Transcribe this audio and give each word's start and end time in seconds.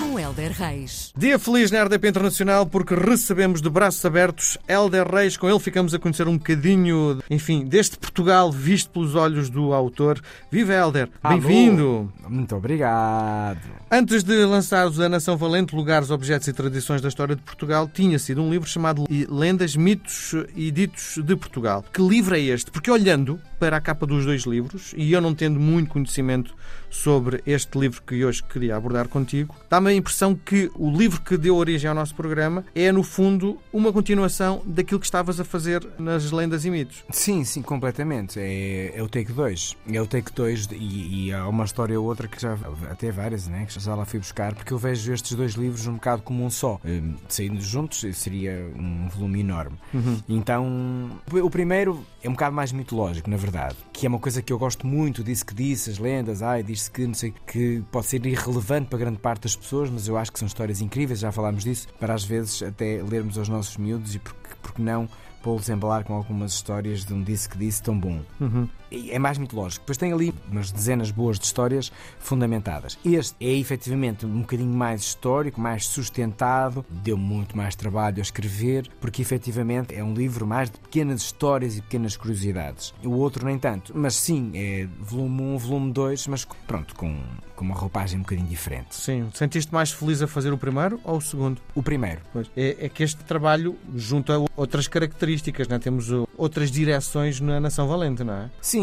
Com 0.00 0.18
Helder 0.18 0.50
Reis. 0.52 1.12
Dia 1.14 1.38
feliz 1.38 1.70
na 1.70 1.84
RDP 1.84 2.08
Internacional 2.08 2.64
porque 2.64 2.94
recebemos 2.94 3.60
de 3.60 3.68
braços 3.68 4.02
abertos 4.02 4.56
Helder 4.66 5.06
Reis. 5.06 5.36
Com 5.36 5.46
ele 5.46 5.60
ficamos 5.60 5.92
a 5.92 5.98
conhecer 5.98 6.26
um 6.26 6.38
bocadinho, 6.38 7.22
enfim, 7.28 7.66
deste 7.66 7.98
Portugal 7.98 8.50
visto 8.50 8.90
pelos 8.90 9.14
olhos 9.14 9.50
do 9.50 9.74
autor. 9.74 10.18
Viva 10.50 10.72
Helder, 10.72 11.10
bem-vindo! 11.22 12.10
Muito 12.26 12.56
obrigado! 12.56 13.60
Antes 13.90 14.24
de 14.24 14.42
lançares 14.46 14.98
a 14.98 15.06
Nação 15.06 15.36
Valente, 15.36 15.76
Lugares, 15.76 16.10
Objetos 16.10 16.48
e 16.48 16.52
Tradições 16.54 17.02
da 17.02 17.08
História 17.08 17.36
de 17.36 17.42
Portugal, 17.42 17.86
tinha 17.86 18.18
sido 18.18 18.42
um 18.42 18.50
livro 18.50 18.68
chamado 18.68 19.04
Lendas, 19.28 19.76
Mitos 19.76 20.34
e 20.56 20.70
Ditos 20.70 21.18
de 21.22 21.36
Portugal. 21.36 21.84
Que 21.92 22.00
livro 22.00 22.34
é 22.34 22.40
este? 22.40 22.70
Porque 22.70 22.90
olhando 22.90 23.38
para 23.58 23.76
a 23.76 23.80
capa 23.80 24.06
dos 24.06 24.24
dois 24.24 24.44
livros, 24.44 24.94
e 24.96 25.12
eu 25.12 25.20
não 25.20 25.34
tendo 25.34 25.60
muito 25.60 25.90
conhecimento 25.90 26.54
sobre 26.90 27.42
este 27.46 27.78
livro 27.78 28.02
que 28.02 28.24
hoje 28.24 28.42
queria 28.42 28.76
abordar 28.76 29.08
contigo, 29.08 29.54
dá-me 29.68 29.90
a 29.90 29.94
impressão 29.94 30.34
que 30.34 30.70
o 30.74 30.90
livro 30.90 31.20
que 31.20 31.36
deu 31.36 31.56
origem 31.56 31.88
ao 31.88 31.94
nosso 31.94 32.14
programa 32.14 32.64
é, 32.74 32.90
no 32.90 33.02
fundo, 33.02 33.58
uma 33.72 33.92
continuação 33.92 34.62
daquilo 34.66 35.00
que 35.00 35.06
estavas 35.06 35.38
a 35.38 35.44
fazer 35.44 35.86
nas 35.98 36.30
lendas 36.30 36.64
e 36.64 36.70
mitos. 36.70 37.04
Sim, 37.10 37.44
sim, 37.44 37.62
completamente. 37.62 38.38
É, 38.38 38.92
é 38.94 39.02
o 39.02 39.08
Take 39.08 39.32
2. 39.32 39.76
É 39.92 40.02
o 40.02 40.06
Take 40.06 40.32
2 40.32 40.68
e, 40.72 41.26
e 41.26 41.32
há 41.32 41.46
uma 41.46 41.64
história 41.64 41.98
ou 41.98 42.06
outra 42.06 42.26
que 42.26 42.40
já, 42.40 42.56
até 42.90 43.10
várias, 43.10 43.46
né, 43.46 43.66
que 43.66 43.78
já 43.78 43.94
lá 43.94 44.04
fui 44.04 44.18
buscar, 44.18 44.54
porque 44.54 44.72
eu 44.72 44.78
vejo 44.78 45.12
estes 45.12 45.34
dois 45.34 45.52
livros 45.52 45.86
um 45.86 45.94
bocado 45.94 46.22
como 46.22 46.44
um 46.44 46.50
só. 46.50 46.80
Hum, 46.84 47.14
saindo 47.28 47.60
juntos 47.60 48.04
seria 48.14 48.70
um 48.76 49.08
volume 49.08 49.40
enorme. 49.40 49.76
Uhum. 49.94 50.20
Então, 50.28 51.10
o 51.30 51.50
primeiro 51.50 52.04
é 52.22 52.28
um 52.28 52.32
bocado 52.32 52.54
mais 52.54 52.72
mitológico, 52.72 53.30
na 53.30 53.36
verdade, 53.36 53.76
que 53.92 54.06
é 54.06 54.08
uma 54.08 54.18
coisa 54.18 54.42
que 54.42 54.52
eu 54.52 54.58
gosto 54.58 54.86
muito, 54.86 55.22
disse 55.22 55.44
que 55.44 55.54
disse, 55.54 55.90
as 55.90 55.98
lendas, 55.98 56.42
ai, 56.42 56.62
diz-se 56.80 56.90
que, 56.90 57.06
não 57.06 57.14
sei, 57.14 57.34
que 57.46 57.82
pode 57.92 58.06
ser 58.06 58.24
irrelevante 58.24 58.88
para 58.88 58.98
grande 58.98 59.18
parte 59.18 59.42
das 59.42 59.56
pessoas, 59.56 59.90
mas 59.90 60.08
eu 60.08 60.16
acho 60.16 60.32
que 60.32 60.38
são 60.38 60.46
histórias 60.46 60.80
incríveis, 60.80 61.20
já 61.20 61.30
falámos 61.30 61.64
disso, 61.64 61.88
para 61.98 62.14
às 62.14 62.24
vezes 62.24 62.62
até 62.62 63.02
lermos 63.02 63.36
aos 63.36 63.48
nossos 63.48 63.76
miúdos 63.76 64.14
e 64.14 64.18
porque, 64.18 64.38
porque 64.62 64.82
não 64.82 65.08
pô-los 65.42 65.68
embalar 65.68 66.04
com 66.04 66.14
algumas 66.14 66.52
histórias 66.52 67.04
de 67.04 67.14
um 67.14 67.22
disse 67.22 67.48
que 67.48 67.58
disse 67.58 67.82
tão 67.82 67.98
bom. 67.98 68.20
Uhum. 68.40 68.68
É 68.90 69.18
mais 69.18 69.38
mitológico. 69.38 69.82
Depois 69.82 69.98
tem 69.98 70.12
ali 70.12 70.34
umas 70.50 70.70
dezenas 70.70 71.10
boas 71.10 71.38
de 71.38 71.44
histórias 71.44 71.92
fundamentadas. 72.18 72.98
Este 73.04 73.34
é 73.40 73.52
efetivamente 73.52 74.26
um 74.26 74.40
bocadinho 74.40 74.72
mais 74.72 75.02
histórico, 75.02 75.60
mais 75.60 75.86
sustentado, 75.86 76.84
deu 76.88 77.16
muito 77.16 77.56
mais 77.56 77.74
trabalho 77.74 78.18
a 78.18 78.22
escrever, 78.22 78.88
porque 79.00 79.22
efetivamente 79.22 79.94
é 79.94 80.02
um 80.02 80.14
livro 80.14 80.46
mais 80.46 80.70
de 80.70 80.78
pequenas 80.78 81.22
histórias 81.22 81.76
e 81.76 81.82
pequenas 81.82 82.16
curiosidades. 82.16 82.94
O 83.04 83.12
outro 83.12 83.44
nem 83.44 83.58
tanto, 83.58 83.92
mas 83.96 84.14
sim, 84.14 84.50
é 84.54 84.88
volume 84.98 85.42
1, 85.42 85.58
volume 85.58 85.92
2, 85.92 86.26
mas 86.26 86.44
pronto, 86.66 86.94
com, 86.94 87.16
com 87.54 87.64
uma 87.64 87.74
roupagem 87.74 88.18
um 88.18 88.22
bocadinho 88.22 88.48
diferente. 88.48 88.94
Sim. 88.94 89.28
Sentiste 89.34 89.72
mais 89.72 89.92
feliz 89.92 90.22
a 90.22 90.26
fazer 90.26 90.52
o 90.52 90.58
primeiro 90.58 91.00
ou 91.04 91.18
o 91.18 91.20
segundo? 91.20 91.60
O 91.74 91.82
primeiro. 91.82 92.20
Pois. 92.32 92.50
É, 92.56 92.86
é 92.86 92.88
que 92.88 93.02
este 93.02 93.22
trabalho 93.24 93.76
junta 93.94 94.34
outras 94.56 94.88
características, 94.88 95.68
não 95.68 95.76
é? 95.76 95.78
Temos 95.78 96.08
outras 96.36 96.70
direções 96.70 97.40
na 97.40 97.60
Nação 97.60 97.86
Valente, 97.86 98.24
não 98.24 98.34
é? 98.34 98.50
Sim, 98.60 98.79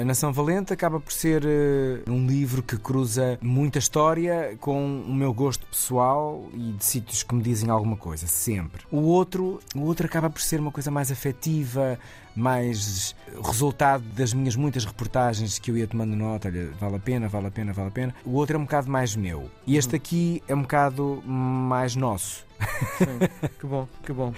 a 0.00 0.04
Nação 0.04 0.32
Valente 0.32 0.72
acaba 0.72 1.00
por 1.00 1.12
ser 1.12 1.44
uh, 1.44 2.10
um 2.10 2.26
livro 2.26 2.62
que 2.62 2.76
cruza 2.76 3.38
muita 3.40 3.78
história 3.78 4.56
com 4.60 5.02
o 5.02 5.14
meu 5.14 5.32
gosto 5.32 5.66
pessoal 5.66 6.44
e 6.52 6.72
de 6.72 6.84
sítios 6.84 7.22
que 7.22 7.34
me 7.34 7.42
dizem 7.42 7.70
alguma 7.70 7.96
coisa, 7.96 8.26
sempre. 8.26 8.82
O 8.90 9.00
outro, 9.02 9.60
o 9.74 9.82
outro 9.82 10.06
acaba 10.06 10.28
por 10.28 10.40
ser 10.40 10.60
uma 10.60 10.70
coisa 10.70 10.90
mais 10.90 11.10
afetiva, 11.10 11.98
mais 12.34 13.14
resultado 13.42 14.04
das 14.14 14.32
minhas 14.32 14.54
muitas 14.54 14.84
reportagens 14.84 15.58
que 15.58 15.70
eu 15.70 15.76
ia 15.76 15.86
tomando 15.86 16.14
nota, 16.14 16.48
olha, 16.48 16.70
vale 16.78 16.96
a 16.96 17.00
pena, 17.00 17.28
vale 17.28 17.46
a 17.48 17.50
pena, 17.50 17.72
vale 17.72 17.88
a 17.88 17.92
pena. 17.92 18.14
O 18.24 18.32
outro 18.32 18.56
é 18.56 18.58
um 18.58 18.64
bocado 18.64 18.90
mais 18.90 19.16
meu. 19.16 19.50
E 19.66 19.76
este 19.76 19.96
aqui 19.96 20.42
é 20.46 20.54
um 20.54 20.62
bocado 20.62 21.22
mais 21.26 21.96
nosso. 21.96 22.47
Sim, 22.98 23.48
que 23.58 23.66
bom, 23.66 23.88
que 24.04 24.12
bom. 24.12 24.32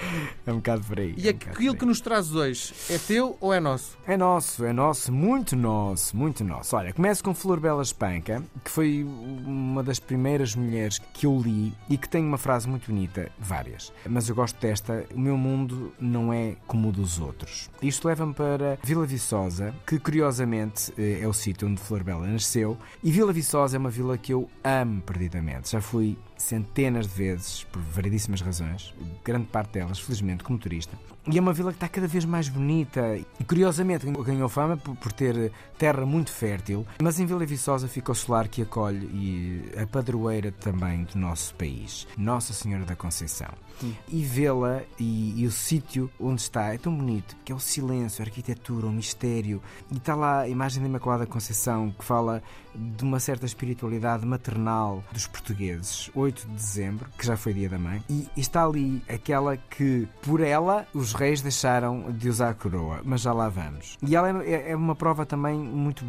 É 0.47 0.53
um 0.53 0.57
bocado 0.57 0.85
por 0.85 0.99
aí. 0.99 1.15
E 1.17 1.29
é 1.29 1.31
aquilo 1.31 1.75
que 1.75 1.85
nos 1.85 2.01
traz 2.01 2.35
hoje 2.35 2.73
é 2.89 2.99
teu 2.99 3.37
ou 3.41 3.53
é 3.53 3.61
nosso? 3.61 3.97
É 4.07 4.17
nosso, 4.17 4.65
é 4.65 4.73
nosso, 4.73 5.13
muito 5.13 5.57
nosso, 5.57 6.17
muito 6.17 6.45
nosso. 6.45 6.77
Olha, 6.77 6.93
começo 6.93 7.23
com 7.23 7.35
Flor 7.35 7.61
Bela 7.61 7.83
Espanca, 7.83 8.43
que 8.65 8.71
foi 8.71 9.05
uma 9.05 9.83
das 9.83 9.99
primeiras 9.99 10.55
mulheres 10.55 10.99
que 11.13 11.27
eu 11.27 11.39
li 11.39 11.73
e 11.89 11.97
que 11.97 12.09
tem 12.09 12.25
uma 12.25 12.39
frase 12.39 12.69
muito 12.69 12.91
bonita, 12.91 13.31
várias. 13.39 13.93
Mas 14.09 14.29
eu 14.29 14.35
gosto 14.35 14.61
desta: 14.61 15.05
O 15.15 15.21
meu 15.21 15.37
mundo 15.37 15.93
não 16.01 16.33
é 16.33 16.57
como 16.67 16.89
o 16.89 16.93
dos 16.93 17.19
outros. 17.19 17.71
Isto 17.83 18.09
leva-me 18.09 18.35
para 18.35 18.79
Vila 18.83 19.07
Viçosa, 19.07 19.75
que 19.87 19.99
curiosamente 19.99 20.93
eh, 20.99 21.21
é 21.23 21.29
o 21.29 21.33
sítio 21.33 21.69
onde 21.69 21.81
Flor 21.81 22.03
Bela 22.03 22.27
nasceu. 22.27 22.77
E 23.03 23.11
Vila 23.11 23.33
Viçosa 23.33 23.77
é 23.77 23.79
uma 23.79 23.91
vila 23.91 24.17
que 24.19 24.33
eu 24.33 24.49
amo 24.65 25.01
perdidamente. 25.03 25.71
Já 25.71 25.81
fui 25.81 26.17
centenas 26.41 27.07
de 27.07 27.15
vezes, 27.15 27.65
por 27.65 27.81
variedíssimas 27.81 28.41
razões, 28.41 28.95
grande 29.25 29.47
parte 29.47 29.73
delas, 29.73 29.99
felizmente, 29.99 30.43
como 30.43 30.59
turista. 30.59 30.97
E 31.31 31.37
é 31.37 31.41
uma 31.41 31.53
vila 31.53 31.71
que 31.71 31.77
está 31.77 31.89
cada 31.89 32.09
vez 32.09 32.25
mais 32.25 32.49
bonita 32.49 33.17
e, 33.17 33.45
curiosamente, 33.45 34.07
ganhou 34.07 34.49
fama 34.49 34.77
por, 34.77 35.13
ter 35.13 35.53
terra 35.79 36.07
muito 36.07 36.33
fértil, 36.33 36.87
mas 37.01 37.21
em 37.21 37.27
Vila 37.27 37.45
Viçosa 37.45 37.87
fica 37.87 38.11
o 38.11 38.15
solar 38.15 38.49
que 38.49 38.63
acolhe 38.63 39.07
e 39.13 39.79
a 39.79 39.87
padroeira 39.87 40.51
também 40.51 41.05
do 41.05 41.19
nosso 41.19 41.55
país, 41.55 42.09
Nossa 42.17 42.55
Senhora 42.55 42.85
da 42.85 42.97
Conceição. 42.97 43.51
Sim. 43.81 43.97
E 44.09 44.23
vê-la 44.23 44.83
e, 44.99 45.41
e, 45.41 45.47
o 45.47 45.51
sítio 45.51 46.11
onde 46.21 46.43
está 46.43 46.75
é 46.75 46.79
tão 46.79 46.95
bonito, 46.95 47.35
que 47.45 47.53
é 47.53 47.55
o 47.55 47.61
silêncio, 47.61 48.23
a 48.23 48.27
arquitetura, 48.27 48.87
o 48.87 48.93
mistério. 48.93 49.63
E 49.91 49.97
está 49.97 50.15
lá 50.15 50.41
a 50.41 50.49
imagem 50.49 50.83
da 50.83 50.89
Imaculada 50.89 51.27
Conceição 51.27 51.91
que 51.91 52.05
fala 52.05 52.43
de 52.75 53.03
uma 53.03 53.19
certa 53.19 53.47
espiritualidade 53.47 54.27
maternal 54.27 55.03
dos 55.13 55.27
portugueses. 55.27 56.11
8 56.31 56.47
de 56.47 56.55
dezembro, 56.55 57.07
que 57.19 57.27
já 57.27 57.37
foi 57.37 57.53
dia 57.53 57.69
da 57.69 57.79
mãe, 57.79 58.03
e 58.09 58.29
está 58.37 58.65
ali 58.65 59.03
aquela 59.09 59.57
que, 59.57 60.07
por 60.23 60.41
ela, 60.41 60.87
os 60.95 61.13
reis 61.13 61.43
deixaram 61.43 62.13
de 62.13 62.29
usar 62.29 62.51
a 62.51 62.55
coroa, 62.55 63.01
mas 63.05 63.21
já 63.23 63.33
lá 63.33 63.49
vamos. 63.49 63.99
E 64.07 64.15
ela 64.15 64.45
é, 64.45 64.71
é 64.71 64.77
uma 64.77 64.95
prova 64.95 65.27
também 65.27 65.59
muito 65.59 66.05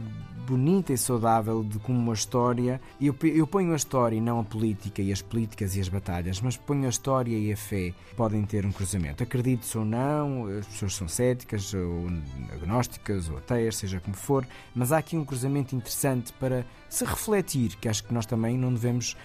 bonita 0.47 0.93
e 0.93 0.97
saudável 0.97 1.63
de 1.63 1.79
como 1.79 1.97
uma 1.97 2.13
história. 2.13 2.81
Eu, 2.99 3.15
eu 3.23 3.47
ponho 3.47 3.73
a 3.73 3.75
história 3.75 4.15
e 4.15 4.21
não 4.21 4.39
a 4.39 4.43
política 4.43 5.01
e 5.01 5.11
as 5.11 5.21
políticas 5.21 5.75
e 5.75 5.79
as 5.79 5.87
batalhas, 5.87 6.41
mas 6.41 6.57
ponho 6.57 6.85
a 6.85 6.89
história 6.89 7.37
e 7.37 7.51
a 7.51 7.57
fé 7.57 7.93
podem 8.15 8.43
ter 8.43 8.65
um 8.65 8.71
cruzamento. 8.71 9.23
Acredito-se 9.23 9.77
ou 9.77 9.85
não, 9.85 10.47
as 10.47 10.67
pessoas 10.67 10.95
são 10.95 11.07
céticas 11.07 11.73
ou 11.73 12.07
agnósticas 12.53 13.29
ou 13.29 13.37
ateias, 13.37 13.77
seja 13.77 13.99
como 13.99 14.15
for, 14.15 14.45
mas 14.73 14.91
há 14.91 14.97
aqui 14.97 15.15
um 15.17 15.25
cruzamento 15.25 15.75
interessante 15.75 16.33
para 16.33 16.65
se 16.89 17.05
refletir, 17.05 17.75
que 17.77 17.87
acho 17.87 18.03
que 18.03 18.13
nós 18.13 18.25
também 18.25 18.57
não 18.57 18.73
devemos, 18.73 19.15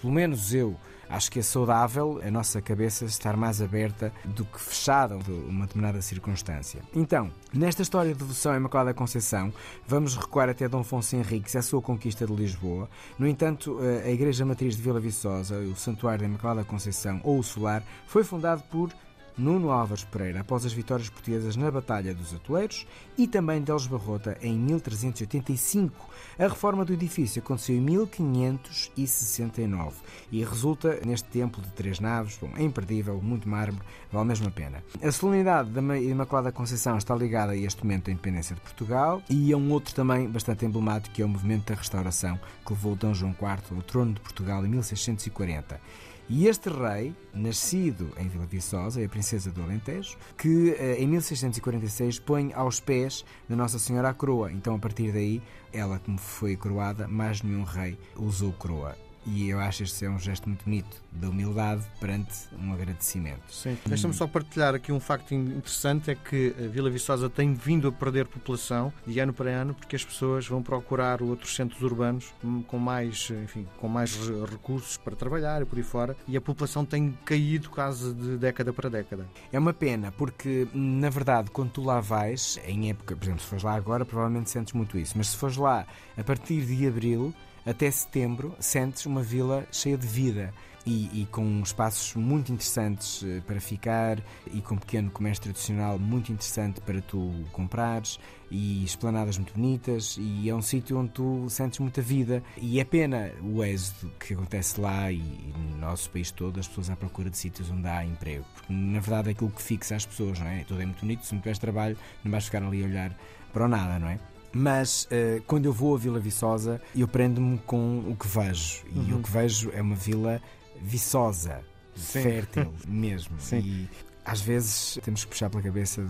pelo 0.00 0.12
menos 0.12 0.52
eu, 0.52 0.76
acho 1.08 1.30
que 1.30 1.38
é 1.38 1.42
saudável 1.42 2.20
a 2.24 2.30
nossa 2.30 2.60
cabeça 2.60 3.04
estar 3.04 3.36
mais 3.36 3.62
aberta 3.62 4.12
do 4.24 4.44
que 4.44 4.60
fechada 4.60 5.16
de 5.18 5.30
uma 5.30 5.66
determinada 5.66 6.00
circunstância. 6.02 6.82
Então, 6.94 7.30
nesta 7.52 7.82
história 7.82 8.12
de 8.12 8.18
devoção 8.18 8.52
à 8.52 8.56
Imaculada 8.56 8.94
Conceição, 8.94 9.52
vamos 9.86 10.16
recuar 10.16 10.48
até 10.48 10.68
Dom 10.68 10.80
Afonso 10.80 11.16
Henriques 11.16 11.56
a 11.56 11.62
sua 11.62 11.80
conquista 11.80 12.26
de 12.26 12.34
Lisboa. 12.34 12.88
No 13.18 13.26
entanto, 13.26 13.78
a 14.04 14.10
Igreja 14.10 14.44
Matriz 14.44 14.76
de 14.76 14.82
Vila 14.82 15.00
Viçosa, 15.00 15.56
o 15.58 15.76
Santuário 15.76 16.20
da 16.20 16.26
Imaculada 16.26 16.64
Conceição 16.64 17.20
ou 17.22 17.38
o 17.38 17.42
Solar, 17.42 17.82
foi 18.06 18.24
fundado 18.24 18.62
por 18.70 18.90
Nuno 19.38 19.70
Álvares 19.70 20.04
Pereira 20.04 20.40
após 20.40 20.64
as 20.64 20.72
vitórias 20.72 21.10
portuguesas 21.10 21.56
na 21.56 21.70
Batalha 21.70 22.14
dos 22.14 22.34
Atoleiros 22.34 22.86
e 23.18 23.26
também 23.26 23.60
deles 23.60 23.86
Barrota 23.86 24.38
em 24.40 24.56
1385. 24.58 26.08
A 26.38 26.48
reforma 26.48 26.84
do 26.84 26.92
edifício 26.92 27.42
aconteceu 27.42 27.76
em 27.76 27.80
1569 27.80 29.96
e 30.32 30.44
resulta 30.44 31.00
neste 31.04 31.28
templo 31.28 31.62
de 31.62 31.70
três 31.72 32.00
naves, 32.00 32.38
bom, 32.40 32.50
é 32.56 32.62
imperdível, 32.62 33.20
muito 33.20 33.48
mármore, 33.48 33.84
vale 34.10 34.28
mesmo 34.28 34.48
a 34.48 34.50
pena. 34.50 34.82
A 35.02 35.12
solenidade 35.12 35.70
da 35.70 35.80
Imaculada 35.98 36.52
Conceição 36.52 36.96
está 36.96 37.14
ligada 37.14 37.52
a 37.52 37.56
este 37.56 37.84
momento 37.84 38.06
da 38.06 38.12
independência 38.12 38.54
de 38.54 38.60
Portugal 38.60 39.22
e 39.28 39.52
a 39.52 39.56
um 39.56 39.72
outro 39.72 39.94
também 39.94 40.28
bastante 40.28 40.64
emblemático 40.64 41.14
que 41.14 41.22
é 41.22 41.24
o 41.24 41.28
movimento 41.28 41.66
da 41.66 41.74
restauração 41.74 42.38
que 42.64 42.72
levou 42.72 42.96
Dom 42.96 43.12
João 43.12 43.32
IV 43.32 43.76
ao 43.76 43.82
trono 43.82 44.14
de 44.14 44.20
Portugal 44.20 44.64
em 44.64 44.68
1640. 44.68 45.80
E 46.28 46.48
este 46.48 46.68
rei, 46.68 47.14
nascido 47.32 48.10
em 48.18 48.26
Vila 48.26 48.46
Viçosa, 48.46 49.00
é 49.00 49.04
a 49.04 49.08
princesa 49.08 49.52
do 49.52 49.62
Alentejo, 49.62 50.16
que 50.36 50.74
eh, 50.76 50.96
em 50.98 51.06
1646 51.06 52.18
põe 52.18 52.52
aos 52.52 52.80
pés 52.80 53.24
da 53.48 53.54
Nossa 53.54 53.78
Senhora 53.78 54.08
a 54.08 54.14
coroa. 54.14 54.50
Então, 54.50 54.74
a 54.74 54.78
partir 54.78 55.12
daí, 55.12 55.40
ela, 55.72 56.00
como 56.00 56.18
foi 56.18 56.56
coroada, 56.56 57.06
mais 57.06 57.42
nenhum 57.42 57.62
rei 57.62 57.96
usou 58.16 58.52
coroa. 58.52 59.05
E 59.26 59.48
eu 59.48 59.58
acho 59.58 59.82
este 59.82 59.96
ser 59.96 60.08
um 60.08 60.18
gesto 60.18 60.48
muito 60.48 60.64
bonito 60.64 61.02
da 61.10 61.28
humildade 61.28 61.84
perante 61.98 62.32
um 62.60 62.72
agradecimento. 62.72 63.52
Sim. 63.52 63.76
Deixa-me 63.84 64.14
só 64.14 64.26
partilhar 64.26 64.74
aqui 64.74 64.92
um 64.92 65.00
facto 65.00 65.34
interessante: 65.34 66.10
é 66.10 66.14
que 66.14 66.54
a 66.58 66.68
Vila 66.68 66.88
Viçosa 66.88 67.28
tem 67.28 67.52
vindo 67.52 67.88
a 67.88 67.92
perder 67.92 68.26
população 68.26 68.92
de 69.06 69.18
ano 69.18 69.32
para 69.32 69.50
ano 69.50 69.74
porque 69.74 69.96
as 69.96 70.04
pessoas 70.04 70.46
vão 70.46 70.62
procurar 70.62 71.22
outros 71.22 71.56
centros 71.56 71.82
urbanos 71.82 72.32
hum, 72.44 72.62
com 72.62 72.78
mais, 72.78 73.30
enfim, 73.42 73.66
com 73.80 73.88
mais 73.88 74.16
recursos 74.50 74.96
para 74.96 75.16
trabalhar 75.16 75.62
e 75.62 75.64
por 75.64 75.76
aí 75.76 75.84
fora, 75.84 76.16
e 76.28 76.36
a 76.36 76.40
população 76.40 76.84
tem 76.84 77.16
caído 77.24 77.68
quase 77.70 78.14
de 78.14 78.36
década 78.36 78.72
para 78.72 78.88
década. 78.88 79.26
É 79.52 79.58
uma 79.58 79.72
pena, 79.72 80.12
porque 80.12 80.68
na 80.72 81.10
verdade, 81.10 81.50
quando 81.50 81.70
tu 81.70 81.82
lá 81.82 82.00
vais, 82.00 82.60
em 82.66 82.90
época, 82.90 83.16
por 83.16 83.24
exemplo, 83.24 83.40
se 83.40 83.48
fores 83.48 83.64
lá 83.64 83.74
agora, 83.74 84.04
provavelmente 84.04 84.50
sentes 84.50 84.72
muito 84.72 84.96
isso, 84.96 85.14
mas 85.16 85.28
se 85.28 85.36
fores 85.36 85.56
lá 85.56 85.86
a 86.16 86.24
partir 86.24 86.64
de 86.64 86.86
abril 86.86 87.34
até 87.66 87.90
setembro, 87.90 88.54
sentes 88.60 89.04
uma 89.04 89.22
vila 89.22 89.66
cheia 89.72 89.98
de 89.98 90.06
vida. 90.06 90.54
E, 90.88 91.22
e, 91.22 91.26
com 91.26 91.60
espaços 91.64 92.14
muito 92.14 92.52
interessantes 92.52 93.20
eh, 93.24 93.42
para 93.44 93.60
ficar 93.60 94.22
e 94.54 94.60
com 94.60 94.76
pequeno 94.76 95.10
comércio 95.10 95.42
tradicional 95.42 95.98
muito 95.98 96.30
interessante 96.30 96.80
para 96.80 97.02
tu 97.02 97.32
comprares 97.50 98.20
e 98.52 98.84
esplanadas 98.84 99.36
muito 99.36 99.52
bonitas 99.52 100.16
e 100.16 100.48
é 100.48 100.54
um 100.54 100.62
sítio 100.62 100.96
onde 100.96 101.10
tu 101.10 101.50
sentes 101.50 101.80
muita 101.80 102.00
vida 102.00 102.40
e 102.56 102.78
é 102.78 102.84
pena 102.84 103.32
o 103.42 103.64
êxodo 103.64 104.12
que 104.20 104.34
acontece 104.34 104.80
lá 104.80 105.10
e, 105.10 105.16
e, 105.16 105.54
no 105.58 105.76
nosso 105.78 106.08
país 106.08 106.30
todo 106.30 106.60
as 106.60 106.68
pessoas 106.68 106.88
à 106.88 106.94
procura 106.94 107.30
de 107.30 107.36
sítios 107.36 107.68
onde 107.68 107.88
há 107.88 108.04
emprego 108.04 108.44
porque 108.54 108.72
na 108.72 109.00
verdade 109.00 109.30
é 109.30 109.32
aquilo 109.32 109.50
que 109.50 109.62
fixa 109.62 109.96
as 109.96 110.06
pessoas 110.06 110.38
não 110.38 110.46
é? 110.46 110.62
tudo 110.62 110.80
é 110.80 110.86
muito 110.86 111.00
bonito, 111.00 111.26
se 111.26 111.34
não 111.34 111.40
tiveres 111.40 111.58
trabalho 111.58 111.98
não 112.22 112.30
vais 112.30 112.44
ficar 112.44 112.62
ali 112.62 112.84
a 112.84 112.86
olhar 112.86 113.18
para 113.52 113.64
o 113.64 113.68
nada, 113.68 113.98
não 113.98 114.08
é? 114.08 114.20
Mas 114.56 115.04
uh, 115.04 115.42
quando 115.46 115.66
eu 115.66 115.72
vou 115.72 115.94
a 115.94 115.98
Vila 115.98 116.18
Viçosa, 116.18 116.80
eu 116.96 117.06
prendo-me 117.06 117.58
com 117.58 117.98
o 118.08 118.16
que 118.16 118.26
vejo. 118.26 118.84
E 118.90 119.12
uhum. 119.12 119.18
o 119.18 119.22
que 119.22 119.30
vejo 119.30 119.70
é 119.74 119.82
uma 119.82 119.94
vila 119.94 120.40
viçosa, 120.80 121.62
Sim. 121.94 122.22
fértil 122.22 122.72
mesmo. 122.88 123.38
Sim. 123.38 123.58
E 123.58 123.88
às 124.24 124.40
vezes 124.40 124.98
temos 125.04 125.24
que 125.24 125.30
puxar 125.30 125.50
pela 125.50 125.62
cabeça 125.62 126.06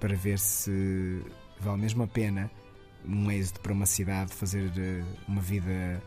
para 0.00 0.16
ver 0.16 0.38
se 0.38 1.20
vale 1.60 1.82
mesmo 1.82 2.02
a 2.02 2.06
pena 2.06 2.50
um 3.06 3.30
êxito 3.30 3.60
para 3.60 3.72
uma 3.72 3.86
cidade 3.86 4.32
fazer 4.32 4.72
eh, 4.78 5.04
uma 5.28 5.40
vida, 5.40 6.02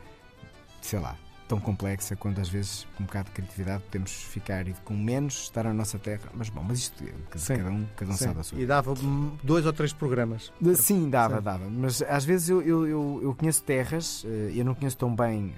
sei 0.81 0.99
lá, 0.99 1.15
tão 1.53 1.59
complexa 1.59 2.15
quando 2.15 2.39
às 2.39 2.49
vezes 2.49 2.87
com 2.95 3.03
um 3.03 3.05
bocado 3.05 3.29
de 3.29 3.35
criatividade 3.35 3.83
podemos 3.83 4.11
ficar 4.11 4.67
e 4.67 4.73
com 4.83 4.95
menos 4.95 5.43
estar 5.43 5.63
na 5.63 5.73
nossa 5.73 5.99
terra. 5.99 6.23
Mas 6.33 6.49
bom, 6.49 6.63
mas 6.63 6.79
isto 6.79 7.03
sim, 7.35 7.57
cada 7.57 7.69
um, 7.69 7.85
cada 7.95 8.11
um 8.11 8.15
sabe 8.15 8.39
a 8.39 8.43
sua. 8.43 8.59
E 8.59 8.65
dava 8.65 8.95
dois 9.43 9.63
ou 9.65 9.71
três 9.71 9.93
programas. 9.93 10.51
Sim, 10.75 11.11
dava, 11.11 11.37
sim. 11.37 11.43
dava. 11.43 11.69
Mas 11.69 12.01
às 12.01 12.25
vezes 12.25 12.49
eu, 12.49 12.61
eu, 12.63 12.87
eu, 12.87 13.19
eu, 13.21 13.35
conheço 13.35 13.61
terras, 13.63 14.25
eh, 14.25 14.53
eu 14.55 14.65
não 14.65 14.73
conheço 14.73 14.97
tão 14.97 15.15
bem 15.15 15.53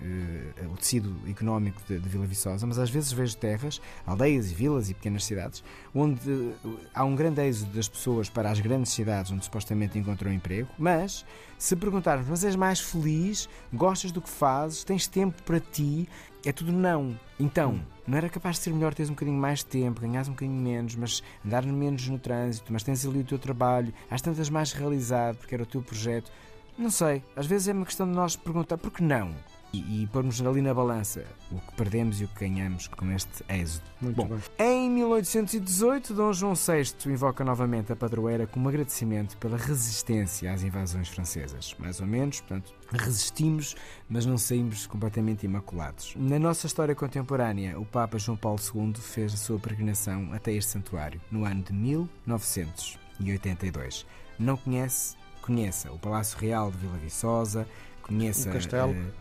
uh, 0.62 0.74
o 0.74 0.76
tecido 0.76 1.16
económico 1.30 1.82
de, 1.88 1.98
de, 1.98 2.10
Vila 2.10 2.26
Viçosa, 2.26 2.68
mas 2.68 2.78
às 2.78 2.90
vezes 2.90 3.14
vejo 3.14 3.38
terras, 3.38 3.82
aldeias 4.06 4.52
e 4.52 4.54
vilas 4.54 4.90
e 4.90 4.94
pequenas 4.94 5.24
cidades, 5.24 5.64
onde 5.94 6.30
uh, 6.30 6.80
há 6.94 7.06
um 7.06 7.16
grande 7.16 7.42
êxodo 7.42 7.72
das 7.72 7.88
pessoas 7.88 8.30
para 8.30 8.52
as 8.52 8.60
grandes 8.60 8.92
cidades 8.92 9.32
onde 9.32 9.46
supostamente 9.46 9.98
encontram 9.98 10.34
emprego, 10.34 10.68
mas 10.78 11.26
se 11.58 11.76
perguntarmos, 11.76 12.28
mas 12.28 12.44
és 12.44 12.56
mais 12.56 12.80
feliz, 12.80 13.50
gostas 13.74 14.12
do 14.12 14.22
que 14.22 14.30
fazes, 14.30 14.84
tens 14.84 15.08
tempo 15.08 15.42
para 15.44 15.60
ti, 15.60 16.08
é 16.46 16.52
tudo 16.52 16.72
não. 16.72 17.20
Então, 17.40 17.74
hum. 17.74 17.82
não 18.08 18.18
era 18.18 18.30
capaz 18.30 18.58
de 18.58 18.64
ser 18.64 18.74
melhor 18.74 18.94
teres 18.94 19.10
um 19.10 19.14
bocadinho 19.14 19.38
mais 19.38 19.60
de 19.60 19.66
tempo, 19.66 20.02
ganhares 20.02 20.28
um 20.28 20.32
bocadinho 20.32 20.62
menos, 20.62 20.96
mas 20.96 21.24
andar 21.46 21.66
menos 21.66 22.08
no 22.08 22.20
trânsito, 22.20 22.72
mas 22.72 22.84
tens 22.84 23.06
ali 23.06 23.20
o 23.20 23.26
teu 23.26 23.40
trabalho, 23.40 23.94
às 24.10 24.22
tantas 24.22 24.50
mais 24.50 24.72
realizado, 24.72 25.38
porque 25.38 25.56
era 25.56 25.64
o 25.64 25.68
teu 25.68 25.82
projeto. 25.82 26.32
Não 26.78 26.90
sei, 26.90 27.24
às 27.36 27.46
vezes 27.46 27.68
é 27.70 27.74
uma 27.74 27.86
questão 27.86 28.08
de 28.08 28.14
nós 28.14 28.36
perguntar 28.36 28.78
por 28.78 28.92
que 28.92 29.02
não? 29.02 29.34
E, 29.82 30.04
e 30.04 30.08
pormos 30.08 30.42
ali 30.42 30.62
na 30.62 30.74
balança 30.74 31.26
o 31.52 31.60
que 31.60 31.76
perdemos 31.76 32.22
e 32.22 32.26
o 32.26 32.28
que 32.28 32.48
ganhamos 32.48 32.88
com 32.88 33.12
este 33.12 33.44
êxodo. 33.50 33.84
Muito 34.02 34.16
Bom, 34.16 34.28
bem. 34.28 34.40
Em 34.60 34.90
1818, 34.90 36.14
Dom 36.14 36.34
João 36.34 36.54
VI 36.54 37.12
invoca 37.12 37.44
novamente 37.44 37.92
a 37.92 37.96
padroeira 37.96 38.46
como 38.48 38.70
agradecimento 38.70 39.38
pela 39.38 39.58
resistência 39.58 40.54
às 40.54 40.64
invasões 40.64 41.10
francesas. 41.10 41.76
Mais 41.80 42.00
ou 42.00 42.08
menos, 42.08 42.40
portanto, 42.42 42.74
resistimos, 42.92 43.76
mas 44.10 44.26
não 44.26 44.38
saímos 44.38 44.86
completamente 44.88 45.46
imaculados. 45.46 46.14
Na 46.16 46.40
nossa 46.40 46.68
história 46.68 46.96
contemporânea, 46.96 47.78
o 47.80 47.86
Papa 47.86 48.18
João 48.18 48.38
Paulo 48.38 48.60
II 48.60 48.94
fez 48.96 49.34
a 49.34 49.38
sua 49.38 49.60
peregrinação 49.60 50.32
até 50.34 50.54
este 50.54 50.72
santuário 50.72 51.22
no 51.32 51.46
ano 51.46 51.64
de 51.64 51.74
1982. 51.74 54.06
Não 54.38 54.58
conhece? 54.58 55.16
Conheça 55.42 55.90
o 55.92 55.98
Palácio 56.00 56.38
Real 56.40 56.72
de 56.72 56.78
Vila 56.78 56.98
Viçosa, 56.98 57.68
conheça 58.02 58.50
o 58.50 58.54
castelo. 58.54 58.94
Uh, 58.94 59.12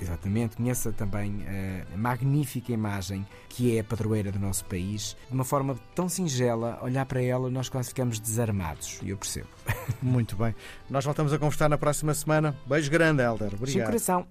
Exatamente, 0.00 0.56
conheça 0.56 0.92
também 0.92 1.44
a 1.92 1.96
magnífica 1.96 2.72
imagem 2.72 3.26
que 3.48 3.76
é 3.76 3.80
a 3.80 3.84
padroeira 3.84 4.30
do 4.30 4.38
nosso 4.38 4.64
país. 4.64 5.16
De 5.26 5.34
uma 5.34 5.44
forma 5.44 5.76
tão 5.94 6.08
singela, 6.08 6.78
olhar 6.82 7.04
para 7.06 7.22
ela, 7.22 7.50
nós 7.50 7.68
quase 7.68 7.88
ficamos 7.88 8.20
desarmados. 8.20 9.00
E 9.02 9.10
eu 9.10 9.16
percebo. 9.16 9.48
Muito 10.00 10.36
bem. 10.36 10.54
Nós 10.88 11.04
voltamos 11.04 11.32
a 11.32 11.38
conversar 11.38 11.68
na 11.68 11.78
próxima 11.78 12.14
semana. 12.14 12.56
Beijo 12.66 12.90
grande, 12.90 13.22
Helder. 13.22 13.54
Obrigado. 13.54 13.72
Sim, 13.72 13.84
coração. 13.84 14.26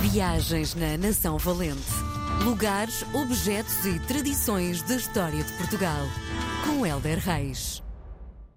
Viagens 0.00 0.74
na 0.74 0.96
Nação 0.96 1.38
Valente. 1.38 1.82
Lugares, 2.44 3.04
objetos 3.14 3.84
e 3.84 3.98
tradições 4.06 4.82
da 4.82 4.94
história 4.94 5.42
de 5.42 5.52
Portugal. 5.54 6.06
Com 6.64 6.86
Helder 6.86 7.18
Reis. 7.18 7.82